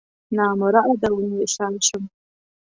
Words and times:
نامراده 0.35 1.07
وم، 1.13 1.31
وصال 1.39 1.73
شوم 1.87 2.03